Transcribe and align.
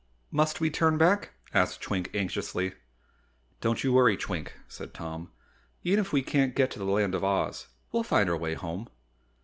"Must 0.31 0.59
we 0.59 0.71
turn 0.71 0.97
back?" 0.97 1.33
asked 1.53 1.81
Twink 1.81 2.09
anxiously. 2.15 2.73
"Don't 3.61 3.83
you 3.83 3.93
worry, 3.93 4.17
Twink," 4.17 4.55
said 4.67 4.95
Tom, 4.95 5.31
"even 5.83 5.99
if 5.99 6.11
we 6.11 6.23
can't 6.23 6.55
get 6.55 6.71
to 6.71 6.79
the 6.79 6.85
Land 6.85 7.13
of 7.13 7.23
Oz, 7.23 7.67
we'll 7.91 8.01
find 8.01 8.27
our 8.27 8.35
way 8.37 8.55
home." 8.55 8.89